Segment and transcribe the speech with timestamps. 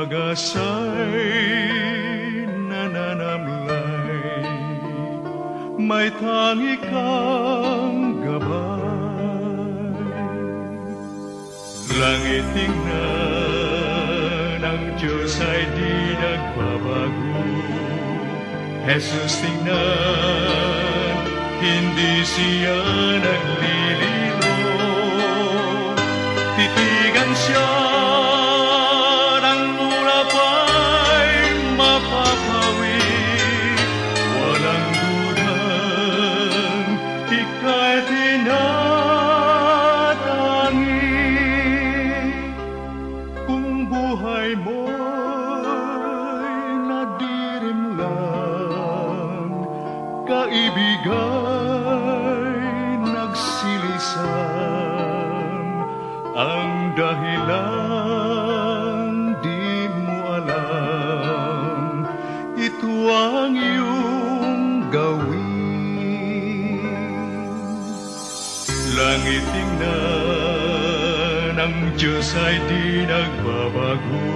[0.00, 1.28] pag-asa'y
[2.72, 4.48] nananamlay
[5.76, 9.60] May tangi kang gabay.
[12.00, 17.44] Langit tingnan ang Diyos ay di nagbabago.
[18.88, 21.16] Jesus tingnan,
[21.60, 22.80] hindi siya
[23.20, 24.19] naglilito
[71.60, 74.32] ang Diyos ay di nagbabago.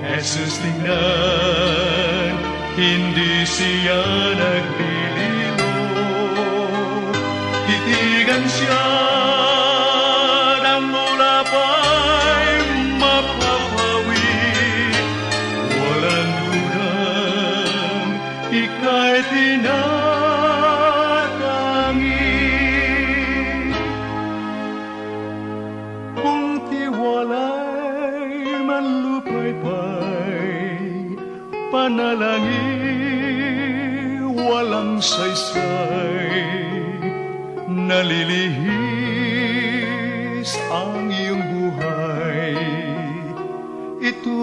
[0.00, 2.34] Jesus tingnan,
[2.72, 4.00] hindi siya
[4.32, 5.72] naglilino.
[7.68, 8.89] Titigan siya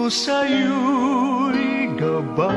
[0.08, 2.48] Ito sa'yo'y gabay.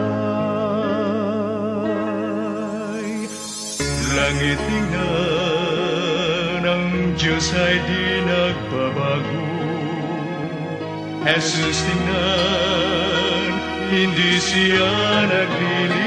[4.16, 9.52] Langit tingnan, ang Diyos ay di nagbabago.
[11.28, 13.52] Jesus tingnan,
[13.92, 14.96] hindi siya
[15.28, 16.01] naglilino.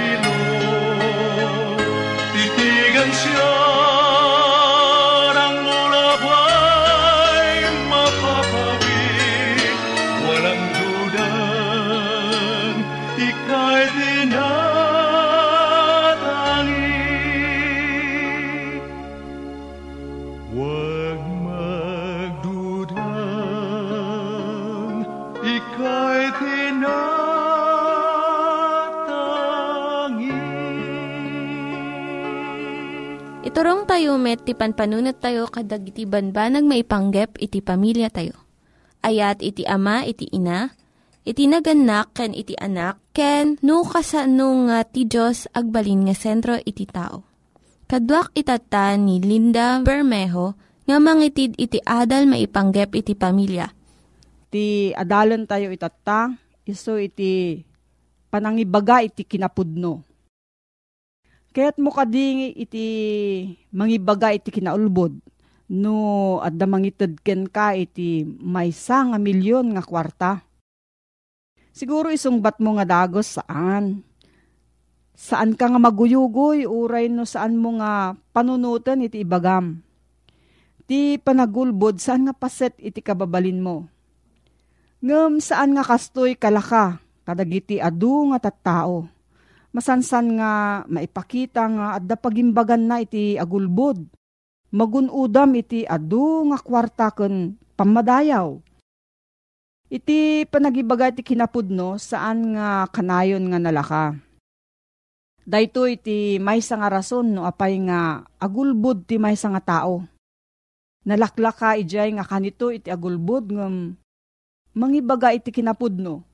[34.24, 38.32] Met, ti panpanunat tayo kadag iti banbanag maipanggep iti pamilya tayo.
[39.04, 40.72] Ayat iti ama, iti ina,
[41.28, 46.88] iti naganak, ken iti anak, ken no, kasano nga ti Diyos agbalin nga sentro iti
[46.88, 47.28] tao.
[47.84, 50.56] Kaduak itata ni Linda Bermejo
[50.88, 53.68] nga mangitid iti adal maipanggep iti pamilya.
[54.48, 56.32] Ti adalan tayo itata,
[56.64, 57.60] iso iti
[58.32, 60.13] panangibaga iti kinapudno.
[61.54, 62.86] Kaya't mo kading iti
[63.70, 65.14] mangibaga iti kinaulbod,
[65.70, 65.94] no
[66.42, 70.42] adda mangitid ken ka iti maysa nga milyon nga kwarta.
[71.70, 74.02] Siguro isungbat mo nga dagos saan?
[75.14, 79.78] Saan ka nga maguyugoy, uray no saan mo nga panunutan iti ibagam.
[80.90, 83.86] Ti panagulbod, saan nga paset iti kababalin mo?
[85.06, 89.13] Ngem saan nga kastoy kalaka, kadagiti adu nga tattao
[89.74, 90.52] masansan nga
[90.86, 94.06] maipakita nga adda pagimbagan na iti agulbod.
[94.74, 98.58] Magunudam iti adu nga kwarta ken pamadayaw.
[99.90, 104.04] Iti panagibaga iti kinapudno saan nga kanayon nga nalaka.
[105.44, 110.02] Dayto iti maysa nga rason no apay nga agulbod ti maysa nga tao.
[111.04, 113.94] Nalaklaka ijay nga kanito iti agulbod ngem
[114.74, 116.24] mangibaga iti kinapudno.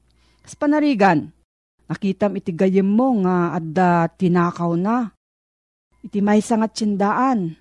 [0.40, 1.34] Kas panarigan,
[1.90, 5.10] Nakitam iti gayem mo nga adda tinakaw na.
[6.06, 7.58] Iti may sangat tsindaan.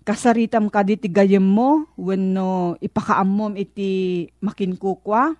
[0.00, 5.36] Kasaritam ka di ti gayem mo wenno ipakaamom iti makinkukwa.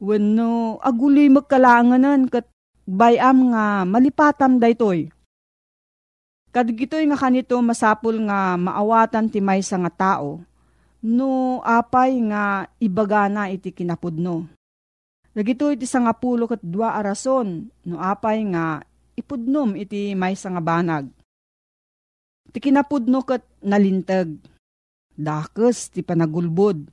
[0.00, 2.48] Wenno aguloy magkalanganan kat
[2.88, 5.12] bayam nga malipatam daytoy.
[6.48, 10.40] Kadigitoy nga kanito masapul nga maawatan ti maysa nga tao
[11.04, 14.57] no apay nga ibagana iti kinapudno.
[15.38, 18.82] Dagito iti sangapulo kat dua arason, no apay nga
[19.14, 21.06] ipudnom iti may nga banag.
[22.50, 24.34] Ti kinapudno kat nalintag.
[25.14, 26.90] Dakes ti panagulbod.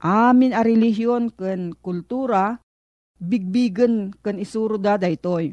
[0.00, 2.56] Amin a relihiyon ken kultura,
[3.20, 5.52] bigbigan ken isuro da daytoy.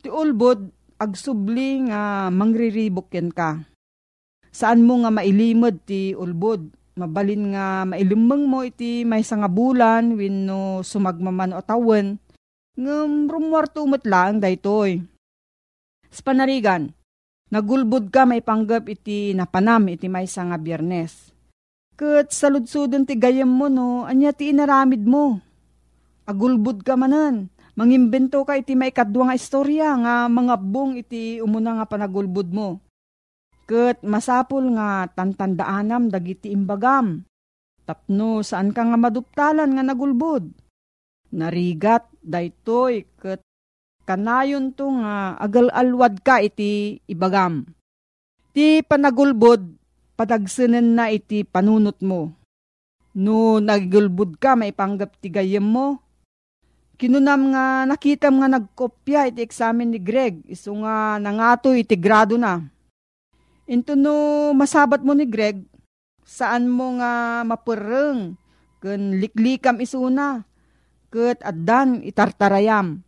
[0.00, 3.60] Ti ulbod, agsubli nga mangriribok ken ka.
[4.48, 6.72] Saan mo nga mailimod ti ulbod?
[6.92, 12.20] Mabalin nga mailimang mo iti may nga bulan wenno sumagmaman o tawen
[12.76, 15.00] ngem rumwarto lang daytoy.
[16.12, 16.92] Sa panarigan,
[17.52, 21.32] nagulbud ka may panggap iti napanam iti may nga biyernes.
[21.96, 25.40] Kat saludsudon ti gayam mo no, anya ti inaramid mo.
[26.24, 31.80] Agulbud ka manan, mangimbento ka iti may kadwa nga istorya nga mga bong iti umuna
[31.80, 32.80] nga panagulbud mo
[33.62, 37.22] Ket masapul nga tantandaanam dagiti imbagam.
[37.86, 40.50] Tapno saan ka nga maduptalan nga nagulbod.
[41.32, 43.42] Narigat daytoy ket
[44.02, 47.64] kanayon to nga agal-alwad ka iti ibagam.
[48.52, 49.62] Ti panagulbod
[50.18, 52.34] padagsanen na iti panunot mo.
[53.16, 56.02] No nagulbod ka maipanggap ti gayem mo.
[56.98, 60.44] Kinunam nga nakitam nga nagkopya iti eksamen ni Greg.
[60.50, 62.62] Iso nga nangato iti grado na
[63.72, 65.64] Into no masabat mo ni Greg,
[66.28, 68.36] saan mo nga mapureng,
[68.84, 70.44] kun liklikam isuna,
[71.08, 73.00] ket addan itartarayam.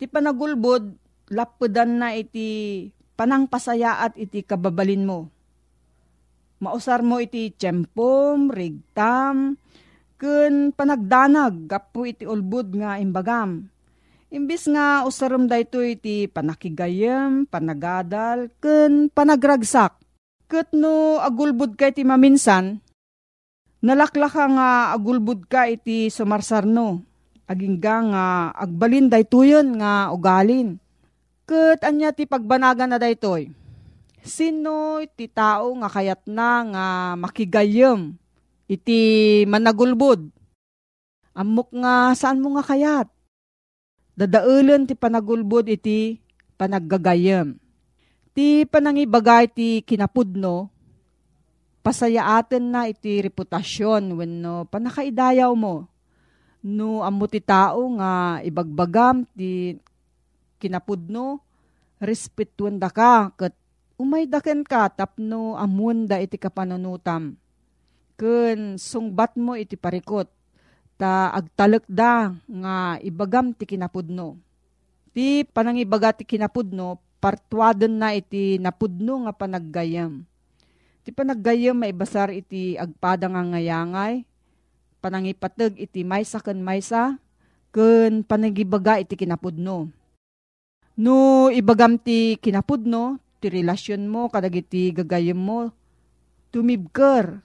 [0.00, 0.96] Ti panagulbod,
[1.28, 2.88] lapudan na iti
[3.20, 5.28] panangpasayaat iti kababalin mo.
[6.56, 9.60] Mausar mo iti tiyempom, rigtam,
[10.16, 13.68] kun panagdanag, gapu iti ulbud nga imbagam
[14.26, 19.94] Imbis nga usaram dayto iti panakigayem, panagadal, ken panagragsak.
[20.50, 22.82] Ket no agulbud ka iti maminsan,
[23.82, 27.02] nalaklaka nga agulbud ka iti sumarsarno.
[27.46, 28.24] Agingga nga
[28.58, 30.82] agbalin daytoyon nga ugalin.
[31.46, 33.54] Ket anya ti pagbanagan na daytoy.
[34.26, 38.18] Sino iti tao nga kayat na nga makigayem
[38.66, 38.98] iti
[39.46, 40.26] managulbud?
[41.38, 43.06] Amok nga saan mo nga kayat?
[44.16, 46.16] Dadaulan ti panagulbod iti
[46.56, 47.60] panaggagayam.
[48.32, 50.72] Ti panangibagay ti kinapudno,
[51.84, 55.84] pasayaaten na iti reputasyon wenno panakaidayaw mo.
[56.64, 59.76] No amo ti tao nga ibagbagam ti
[60.64, 61.44] kinapudno,
[62.00, 63.52] respetuan da ka ket
[64.00, 67.36] umay daken ka tapno amun da iti kapananutam.
[68.16, 70.32] Ken sungbat mo iti parikot
[70.96, 74.40] ta agtalek da nga ibagam ti kinapudno.
[75.12, 80.24] Ti panangibaga ti kinapudno, partuaden na iti napudno nga panaggayam.
[81.04, 84.24] Ti panaggayam maibasar iti agpada nga ngayangay,
[85.00, 87.16] panangipateg iti maysa ken maysa,
[87.70, 89.88] ken panagibaga iti kinapudno.
[90.96, 95.70] No ibagam ti kinapudno, ti relasyon mo, kadagiti gagayem mo,
[96.48, 97.44] tumibker,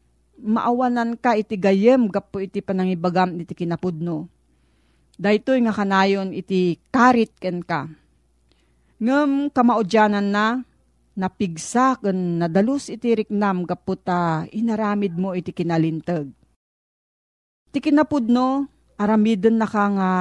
[0.41, 4.27] maawanan ka iti gayem gapo iti panangibagam iti kinapudno.
[5.21, 7.85] Daytoy nga kanayon iti karit ken ka.
[9.01, 10.45] Ngem kamaudyanan na
[11.13, 16.27] napigsa ken nadalus iti riknam gapo ta inaramid mo iti kinalintag.
[17.71, 18.65] Iti kinapudno
[18.97, 20.11] aramiden na ka nga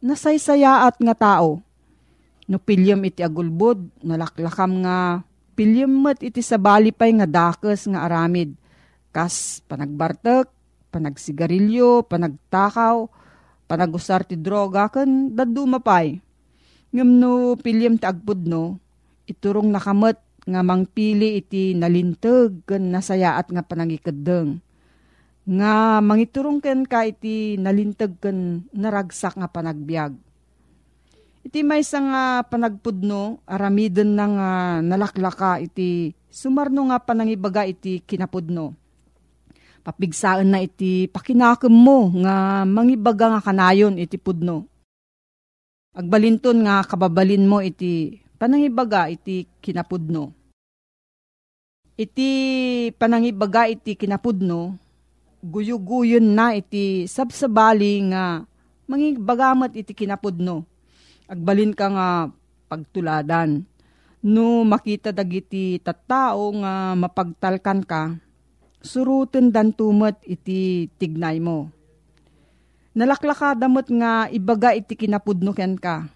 [0.00, 1.64] nasaysayaat nga tao
[2.44, 5.24] No pilyam iti agulbod, nalaklakam nga
[5.56, 8.52] pilyam met iti sabali pay nga dakes nga aramid.
[9.14, 10.50] Kas panagbartek,
[10.90, 13.06] panagsigarilyo, panagtakaw,
[13.70, 16.18] panagusar ti droga, kan daduma pay.
[16.90, 18.82] Ngam no pilyam ti agpudno,
[19.30, 20.18] iturong nakamet
[20.50, 24.58] nga mangpili iti nalintag kan nasayaat nga panangikadeng.
[25.46, 30.18] Nga mangiturong ken ka iti nalintag kan naragsak nga panagbiag
[31.44, 38.83] Iti may nga panagpudno, aramiden na nga nalaklaka iti sumarno nga panangibaga iti kinapudno.
[39.84, 44.64] Papigsaan na iti pakinakem mo nga mangibaga nga kanayon iti pudno.
[45.92, 50.32] Agbalinton nga kababalin mo iti panangibaga iti kinapudno.
[51.94, 52.30] Iti
[52.96, 54.74] panangibaga iti kinapudno,
[55.44, 58.42] guyuguyon na iti sabsabali nga
[58.90, 60.66] mangibagamat iti kinapudno
[61.28, 62.08] agbalin ka nga
[62.68, 63.64] pagtuladan.
[64.24, 68.16] No makita dagiti tattao nga mapagtalkan ka,
[68.84, 71.72] suruten dan tumet iti tignay mo.
[72.94, 76.06] Nalaklaka damot nga ibaga iti kinapudno ken ka.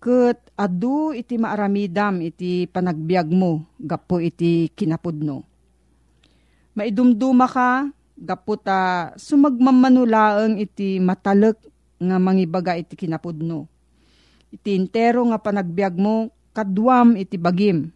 [0.00, 5.44] Ket adu iti maaramidam iti panagbiag mo gapo iti kinapudno.
[6.74, 7.86] Maidumduma ka
[8.18, 11.60] gapo ta sumagmamanulaeng iti matalek
[12.02, 13.78] nga mangibaga iti kinapudno
[14.52, 17.92] iti intero nga panagbiag mo, kadwam iti bagim.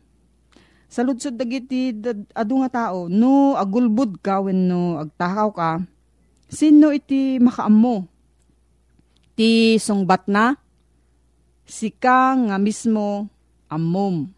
[0.92, 1.96] Sa lutsod dagiti
[2.37, 5.70] adu nga tao, no agulbud ka when no agtakaw ka,
[6.52, 8.04] sino iti makaammo?
[9.32, 10.52] Ti sungbat na,
[11.64, 13.25] sika nga mismo
[13.72, 14.28] ammom.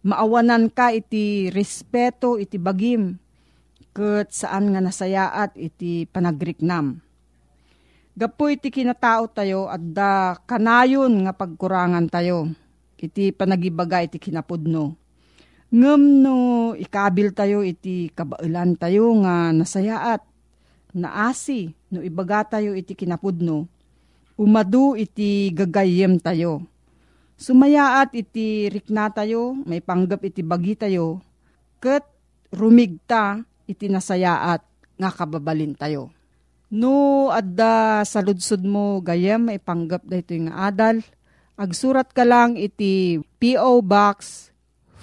[0.00, 3.20] Maawanan ka iti respeto iti bagim,
[3.92, 7.04] ket saan nga nasayaat iti panagriknam
[8.16, 12.48] Gapoy iti kinatao tayo at da kanayon nga pagkurangan tayo.
[12.96, 14.96] Iti panagibaga iti kinapudno.
[15.74, 16.36] Ngem no
[16.78, 20.22] ikabil tayo iti kabailan tayo nga nasayaat.
[20.94, 23.66] Naasi no ibaga tayo iti kinapudno.
[24.38, 26.62] Umadu iti gagayem tayo.
[27.36, 31.20] Sumayaat iti rikna tayo, may panggap iti bagi tayo.
[31.82, 32.06] Ket
[32.54, 34.64] rumigta iti nasayaat
[34.96, 36.14] nga kababalin tayo.
[36.72, 41.04] No, adda sa ludsud mo gayam ipanggap da ito yung adal.
[41.58, 43.84] Agsurat ka lang iti P.O.
[43.84, 44.50] Box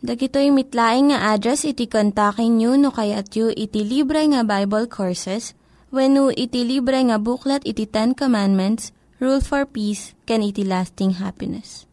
[0.00, 5.52] Dagitoy mitlaing nga address iti kontakin nyo no kayat yu iti libre nga Bible Courses
[5.92, 11.20] when no iti libre nga buklat iti Ten Commandments, Rule for Peace, can iti lasting
[11.20, 11.84] happiness.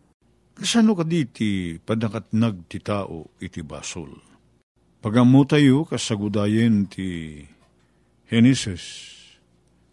[0.55, 4.15] Kasano ka diti padakatnag ti tao iti basol?
[5.03, 7.43] Pagamu tayo kasagudayen ti
[8.23, 8.83] Genesis,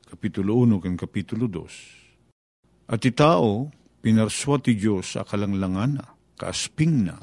[0.06, 2.94] Kapitulo 1 kan Kapitulo 2.
[2.94, 6.06] At ti tao, Pinarswa ti Diyos sa kalanglangan na,
[6.38, 7.18] kaasping na.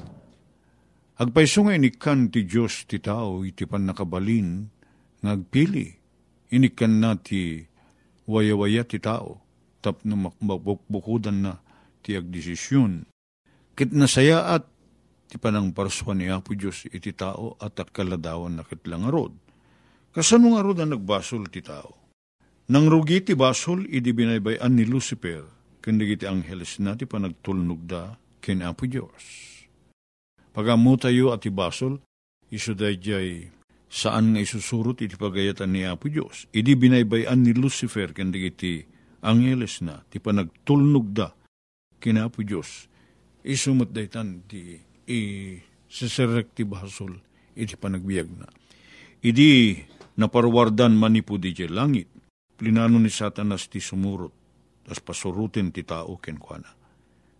[1.20, 4.64] Agpaiso nga inikan ti Diyos ti tao iti pan nakabalin,
[5.20, 5.92] ngagpili,
[6.48, 7.60] inikan na ti
[8.24, 9.44] wayawaya ti tao,
[9.84, 11.52] tap na makbukbukudan na,
[12.00, 13.04] ti agdesisyon.
[13.76, 14.64] Kit nasaya at
[15.28, 19.36] ti panang parswa ni Apo Diyos iti tao at kaladawan na kitlang arod.
[20.12, 21.92] Kasano nga arod ang nagbasol ti tao?
[22.72, 25.44] Nang rugi ti basol, idi binaybayan ni Lucifer,
[25.84, 29.52] kundi ti angeles na ti panagtulnog da ken Apo Diyos.
[30.52, 31.96] Pagamu tayo at ibasol,
[32.52, 33.48] iso jay
[33.88, 36.44] saan nga isusurot iti pagayatan ni Apo Diyos.
[36.52, 38.84] Idi binaybayan ni Lucifer kundi ti
[39.24, 41.32] angeles na ti panagtulnog da
[41.96, 42.88] ken Apo Diyos.
[43.44, 44.76] Isumot daytan ti
[45.08, 45.20] i
[45.88, 47.16] seserek ti basol
[47.56, 48.48] iti panagbiag na.
[49.24, 49.80] Idi
[50.20, 52.12] naparwardan manipo di langit,
[52.60, 54.32] plinano ni satanas ti sumurot,
[54.84, 56.68] tas pasurutin ti tao ken kuana.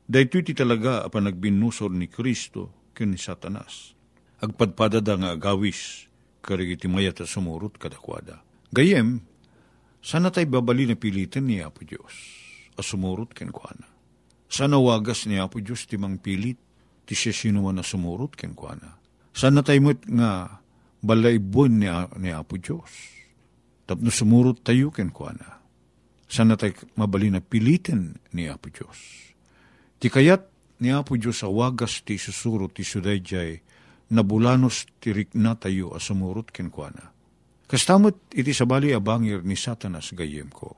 [0.08, 3.96] Dahito ti talaga apan nagbinusor ni Kristo ken ni satanas.
[4.42, 6.10] Agpadpadada nga agawis,
[6.42, 8.42] karigi ti mayat sumurot kadakwada.
[8.74, 9.22] Gayem,
[10.02, 12.12] sana tay babali na pilitan ni Apo Diyos,
[12.76, 13.86] asumurot ken kuana.
[14.52, 16.58] Sana wagas ni Apo Diyos ti mang pilit,
[17.06, 18.98] ti siya sinuman na sumurot ken kuana.
[19.32, 20.60] Sana tayo mo't nga
[21.00, 21.88] balay buwan ni,
[22.20, 22.92] ni Apo Diyos.
[23.88, 25.62] Tapno sumurot tayo ken kuana.
[26.28, 28.98] Sana tayo mabali na pilitin ni Apo Diyos.
[30.02, 30.51] Ti kayat
[30.82, 33.62] ni Apo Diyos sa wagas ti susurot ti sudayjay
[34.10, 37.14] nabulanos ti rikna tayo a sumurot ken kuana.
[37.70, 40.76] Kastamot iti sabali abangir ni satanas gayem ko.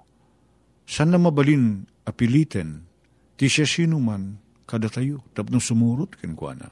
[0.85, 2.87] San na mabalin apiliten
[3.35, 6.71] ti siya sinuman kada tayo, tapno sumurot ken kuana.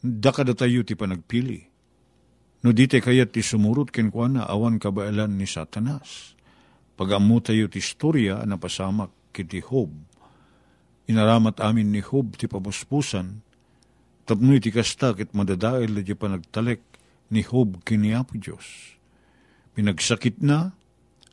[0.00, 1.60] Da kada tayo ti panagpili.
[2.64, 6.32] No di te kayat ti sumurot ken kuana awan kabailan ni satanas.
[6.96, 9.92] Pagamu tayo ti istorya na pasamak kiti Hob.
[11.04, 13.44] Inaramat amin ni Hob ti pamuspusan,
[14.24, 16.80] tapno iti kasta kit madadail di panagtalek
[17.28, 18.96] ni Hob kini Apo Diyos.
[19.76, 20.72] Pinagsakit na,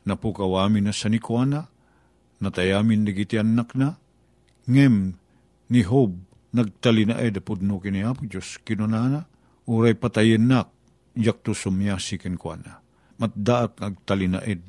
[0.04, 1.72] napukawami na sa nikwana,
[2.44, 3.96] natayamin digiti anak na,
[4.68, 5.16] ngem
[5.72, 6.20] ni Hob
[6.52, 9.24] nagtali na eda pudno kini Apo Diyos, kinunana,
[9.64, 10.68] uray patayin nak,
[11.16, 12.84] yakto sumyasi kenkwana.
[13.16, 14.60] Matdaat nagtali na ed,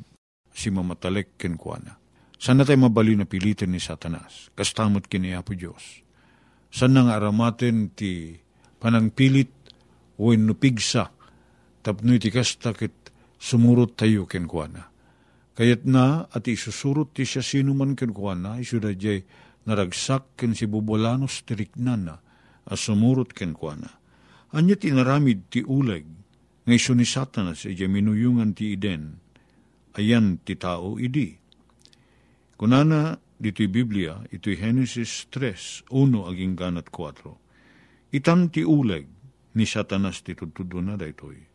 [0.56, 2.03] si mamatalek kenkwana.
[2.44, 6.04] Sana tayo mabali na pilitin ni Satanas, kastamot kini Apo Diyos.
[6.68, 8.36] Sana nga aramaten ti
[8.84, 9.48] panangpilit,
[10.20, 11.08] o nupigsa,
[11.80, 14.92] tapno iti kastakit sumurot tayo kenkwana.
[15.56, 19.24] Kayat na at isusurot ti siya sino man kenkwana, isuda jay
[19.64, 22.20] naragsak ken si bubolanos tiriknan na,
[22.68, 23.88] as sumurot kenkwana.
[24.52, 26.04] Anya tinaramid ti uleg,
[26.68, 29.16] ngay ni satanas ija minuyungan ti iden,
[29.96, 31.40] ayan ti tao idi.
[32.54, 37.34] Kunana dito'y Biblia, ito'y Genesis 3, 1 aging ganat 4.
[38.14, 39.10] Itan ti uleg
[39.58, 41.54] ni satanas ti tutudo na daytoy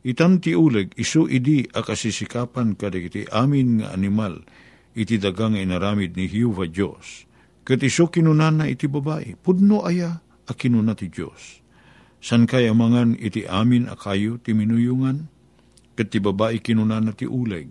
[0.00, 4.40] Itan ti uleg, isu idi akasisikapan kadagiti amin nga animal,
[4.96, 7.28] iti dagang inaramid ni Hiuva Diyos.
[7.68, 11.60] Kat isu kinunana iti babae, pudno aya a kinuna ti Diyos.
[12.16, 15.28] San kaya mangan iti amin akayo ti minuyungan?
[15.92, 17.68] Kat ti babae kinunana ti uleg.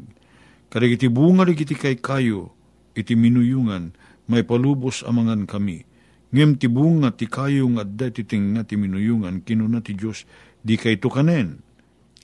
[0.69, 2.53] Kadagiti bunga iti kay kayo,
[2.99, 3.95] iti minuyungan,
[4.27, 5.87] may palubos amangan kami.
[6.35, 10.27] Ngem ti bunga ti kayo nga adda tinga ti minuyungan, kinuna ti Diyos,
[10.59, 11.69] di kay tukanen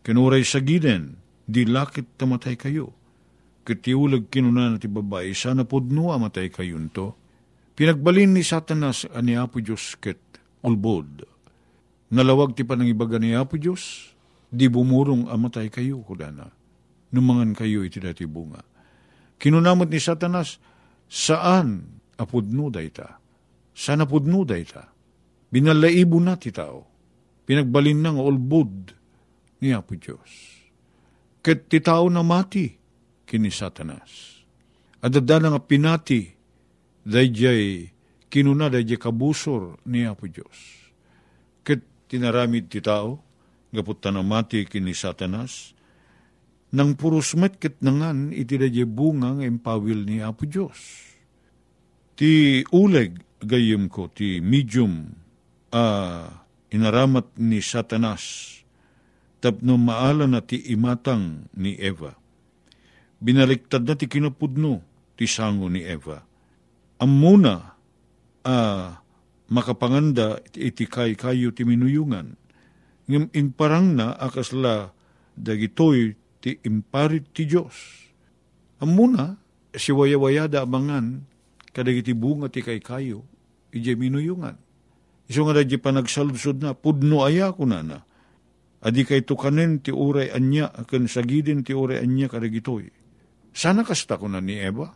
[0.06, 1.18] Kinuray sa giden,
[1.50, 2.94] di lakit tamatay kayo.
[3.66, 7.18] Kitiulag kinuna na ti babae, sana podno amatay kayo to.
[7.74, 10.22] Pinagbalin ni Satanas ani Apo Diyos ket
[10.62, 11.26] ulbod.
[12.14, 14.14] Nalawag ti panangibaga ni Apo Diyos,
[14.54, 16.54] di bumurong amatay kayo, kudana.
[17.10, 18.62] Numangan kayo iti dati bunga.
[19.46, 20.58] Kinunamot ni Satanas,
[21.06, 23.22] saan apudno dayta?
[23.78, 24.90] Sana pudno dayta?
[25.54, 26.82] Binalaibo na ti tao.
[27.46, 28.90] Pinagbalin ng ulbod
[29.62, 30.66] ni Apo Diyos.
[31.46, 32.74] Ket ti tao na mati
[33.30, 34.42] kini satanas.
[35.06, 36.26] Adada nga pinati
[37.06, 37.86] dayjay
[38.34, 40.90] kinuna dayjay kabusor ni Apo Diyos.
[41.62, 43.22] Ket tinaramid ti tao
[43.70, 45.75] gapot na mati kini satanas
[46.76, 51.08] nang purusmet ket nangan iti dayjay bunga nga empawil ni Apo Diyos.
[52.20, 55.16] Ti uleg gayem ko ti medium
[55.72, 56.28] uh,
[56.68, 58.52] inaramat ni satanas
[59.40, 62.12] tapno maala na ti imatang ni Eva.
[63.24, 64.84] Binaliktad na ti kinapudno
[65.16, 66.20] ti sango ni Eva.
[67.00, 67.56] Amuna
[68.44, 68.88] a uh,
[69.48, 72.36] makapanganda iti kay kayo ti minuyungan.
[73.08, 74.92] Ngem imparang na akasla
[75.38, 77.74] dagitoy ti imparit ti Diyos.
[78.78, 79.42] Amuna
[79.74, 81.26] si wayawayada amangan
[81.74, 83.26] kadagiti bunga ti kay kayo
[83.74, 84.54] ije minuyungan.
[85.26, 88.06] Iso nga da panagsaludsod na, pudno aya ko na na
[88.86, 92.94] Adi kay tukanen ti uray anya, akan sagidin ti uray anya karagitoy.
[93.50, 94.94] Sana kasta ko na ni Eva.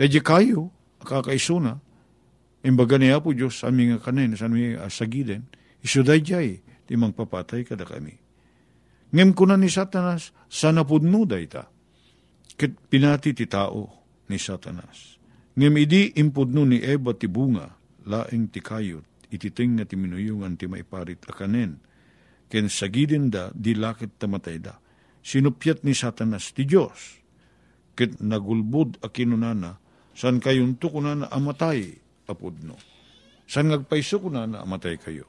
[0.00, 0.72] Dadya kayo,
[1.04, 1.76] kakaisuna,
[2.62, 5.50] Imbaga niya po Diyos, aming nga kanin, sa aming asagiden,
[5.82, 8.21] isuday jay, ti papatay kada kami.
[9.12, 11.68] Ngem ko na ni Satanas, sana pudno dayta.
[12.56, 15.20] Kit pinati ti tao ni Satanas.
[15.52, 17.76] Ngem idi impudno ni Eva ti bunga,
[18.08, 21.76] laing ti kayot, ititing nga ti minuyungan ti maiparit akanen.
[22.48, 24.80] Ken sagidin da, di lakit tamatay da.
[25.20, 27.20] Sinupyat ni Satanas ti Diyos.
[27.92, 29.76] Kit nagulbud a kinunana,
[30.16, 32.80] san kayon to kunana amatay apudno.
[33.44, 35.28] San ngagpaiso kunana amatay kayo.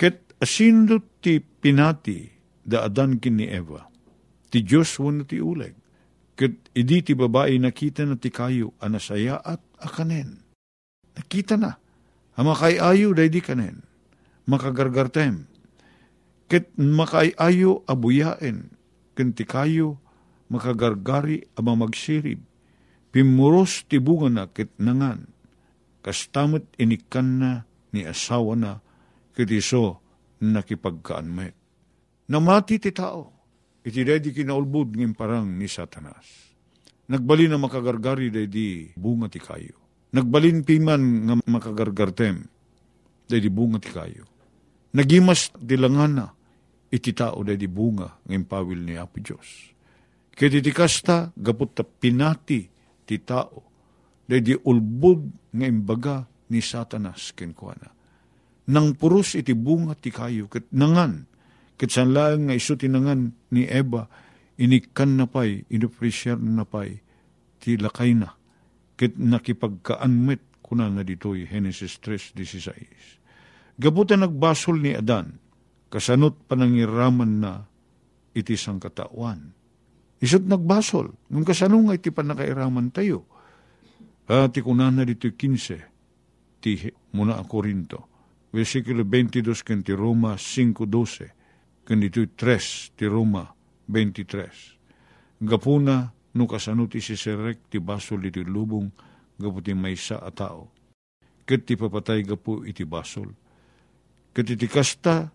[0.00, 2.35] Ket asindo ti pinati
[2.66, 3.86] da adan kin ni Eva.
[4.50, 5.78] Ti Diyos wano ti uleg.
[6.36, 10.42] Ket idi ti babae nakita na ti kayo anasaya at akanen.
[11.14, 11.78] Nakita na.
[12.36, 13.80] Hamakay ayo day di kanen.
[14.44, 15.48] Makagargartem.
[16.50, 18.68] Ket makay ayo abuyaen.
[19.16, 19.96] Ken ti kayo
[20.52, 22.42] makagargari ama magsirib.
[23.14, 25.24] Pimuros ti bunga na ket nangan.
[26.04, 27.50] Kastamot inikan na
[27.96, 28.72] ni asawa na
[29.32, 30.04] ket iso
[30.44, 31.65] nakipagkaan met.
[32.26, 33.30] Namati ti tao
[33.86, 36.26] iti dedi kinaulbud ngim parang ni Satanas.
[37.06, 39.78] Nagbalin na makagargari dedi bunga ti kayo.
[40.10, 42.42] Nagbalin piman nga makagargartem
[43.30, 44.26] dedi bunga ti kayo.
[44.90, 46.34] Nagimas dilangana
[46.90, 49.70] iti tao dedi bunga ngim pawil ni Apo Diyos.
[50.34, 52.66] Kaya iti kasta gapot ta pinati
[53.06, 53.62] ti tao
[54.26, 57.94] dedi ulbud nga imbaga ni Satanas kenkwana.
[58.66, 61.35] Nang puros iti bunga ti kayo ket nangan
[61.76, 64.08] Ket sanlaang nga iso tinangan ni Eva,
[64.56, 67.04] inikan na pay, inupresyer na pay,
[67.60, 68.32] ti lakay na.
[68.96, 73.76] Ket nakipagkaanmet kuna nga ditoy Genesis 3.16.
[73.76, 75.36] Gabutan nagbasol ni Adan,
[75.92, 77.68] kasanot panangiraman na
[78.32, 79.52] iti sang katawan.
[80.16, 83.28] Isot nagbasol, nung kasano nga iti panakairaman tayo.
[84.24, 88.08] At ikunan na dito 15, ti muna ang Korinto.
[88.48, 91.35] Versikulo 22 kanti Roma 5.12
[91.86, 93.46] kanito'y tres ti Roma
[93.86, 95.46] 23.
[95.46, 98.90] Gapuna no kasano ti si serek ti basol iti lubong
[99.38, 100.74] gapu ti maysa a tao.
[101.46, 103.30] Ket ti papatay gapu iti basol.
[104.34, 105.30] Ket iti kasta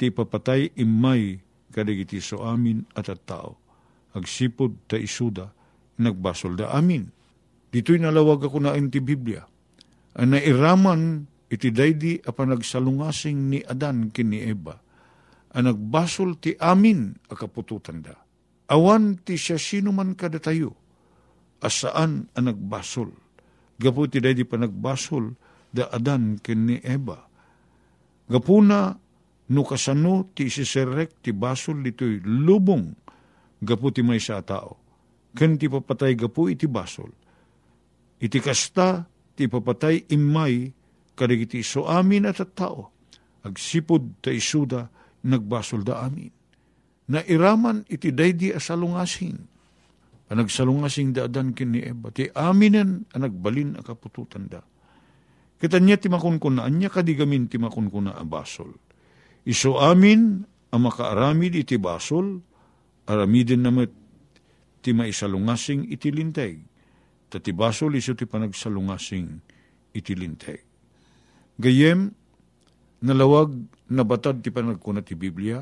[0.00, 1.36] ti papatay imay
[1.68, 3.60] kadigiti so amin at at tao.
[4.16, 5.52] Agsipod ta isuda
[6.00, 7.12] nagbasol da amin.
[7.68, 9.44] Dito'y nalawag ako na ti Biblia.
[10.14, 14.83] Ang nairaman iti daydi a panagsalungasing ni Adan kini Eva
[15.54, 18.14] ang nagbasol ti amin a kapututan da.
[18.74, 20.74] Awan ti siya sino man kada tayo,
[21.62, 23.12] asaan ang nagbasol.
[23.78, 25.34] Gapu ti di pa nagbasol
[25.70, 27.18] da adan ken ni Eva.
[28.26, 28.94] Gapuna
[29.50, 32.94] no kasano ti siserek ti basol dito'y lubong
[33.60, 34.80] gapu ti may sa tao.
[35.34, 37.10] Ken ti papatay gapu iti basol.
[38.22, 40.70] Iti kasta ti papatay imay
[41.18, 42.90] kadigiti so amin at at tao.
[43.44, 44.88] Agsipod ta isuda
[45.24, 46.30] nagbasol da amin.
[47.10, 49.36] Na iraman iti daydi asalungasing.
[50.24, 52.08] Panagsalungasing daadan kin ni Eva.
[52.08, 54.64] Ti aminen ang nagbalin a kapututan da.
[55.60, 58.72] Kita niya ti makunkuna, anya kadigamin ti makunkuna a basol.
[59.44, 62.40] Iso amin ang makaaramid iti basol,
[63.04, 63.92] aramidin namat
[64.80, 66.60] ti maisalungasing iti linteg.
[67.28, 69.28] Tati basol iso ti panagsalungasing
[69.96, 70.60] iti linteg.
[71.60, 72.10] Gayem,
[73.04, 73.52] nalawag
[73.92, 75.60] na batad ti panagkuna ti Biblia,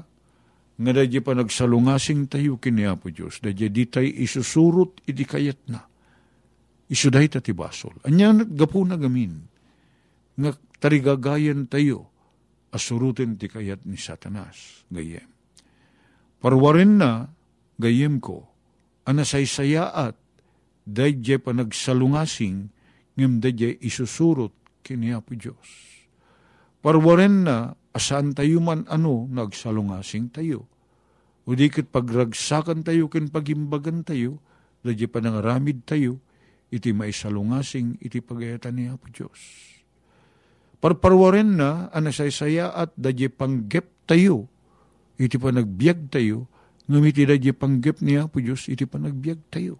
[0.78, 5.82] nga dadya pa nagsalungasing tayo kini Apo Diyos, dadya di tayo isusurot iti kayat na.
[6.86, 7.98] Isuday ta ti basol.
[8.06, 9.42] Anya gapu na gamin,
[10.38, 12.08] nga tarigagayan tayo,
[12.70, 15.28] asurutin ti kayat ni Satanas, gayem.
[16.38, 17.26] Parwarin na,
[17.78, 18.46] gayem ko,
[19.06, 20.16] anasaysayaat,
[20.82, 22.70] dadya pa nagsalungasing,
[23.18, 25.91] ngem dadya isusurot kini Apo Diyos
[26.82, 30.66] Parwaren na, asan tayo man ano, nagsalungasing tayo.
[31.46, 34.42] O di kat pagragsakan tayo, ken pagimbagan tayo,
[34.82, 36.18] dadya pa nangaramid tayo,
[36.74, 39.38] iti maisalungasing, iti pagayatan ni Apo Diyos.
[40.82, 44.50] Parparwaren na, anasaysaya at dadya panggep tayo,
[45.22, 46.50] iti pa nagbiag tayo,
[46.90, 49.78] ngumiti dadya panggep ni Apo Diyos, iti pa nagbiag tayo.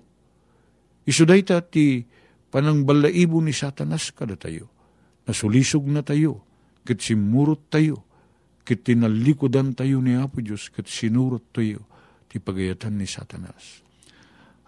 [1.03, 2.07] Isuday ta ti
[2.55, 4.71] panang balaibo ni Satanas kada tayo,
[5.27, 6.47] nasulisog na tayo,
[6.83, 8.07] ket simurot tayo,
[8.67, 11.87] ket tinalikodan tayo ni Apo Diyos, ket sinurot tayo,
[12.27, 13.83] ti pagayatan ni Satanas.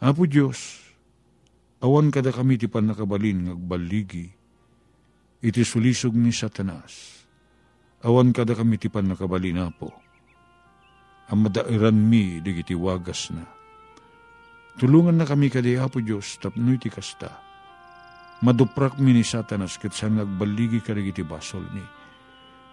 [0.02, 0.82] Apo Diyos,
[1.82, 4.26] awan kada kami ti panakabalin ngagbaligi,
[5.44, 7.22] iti sulisog ni Satanas.
[8.04, 9.88] Awan kada kami ti panakabalin apo.
[11.32, 13.48] Ang madairan mi, digiti wagas na.
[14.76, 17.44] Tulungan na kami kadi Apo Diyos, tapnoy ti kasta.
[18.44, 21.84] maduprak mi ni satanas ket saan agbaligi ka iti basol ni.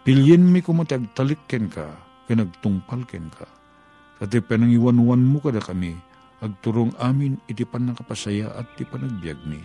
[0.02, 1.86] Pilyen mi kumati agtalikken ka,
[2.26, 3.46] kanagtungpalken ka.
[4.18, 5.94] Sa ti panangiwan-wan mo kada kami,
[6.42, 9.62] agturong amin iti panangkapasaya at ti panagbiag mi.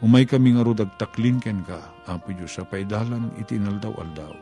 [0.00, 1.76] Umay kami nga rod agtaklinken ka,
[2.08, 4.32] Apo Diyos, sa paidalan iti naldaw-aldaw.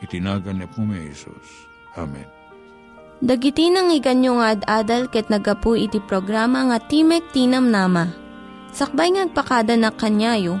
[0.00, 1.68] Itinagan ni po may Jesus.
[2.00, 2.24] Amen.
[3.20, 8.08] Dagiti nang iganyo nga ad-adal ket nagapu iti programa nga Timek Tinam Nama.
[8.72, 10.60] Sakbay ngagpakada na kanyayo,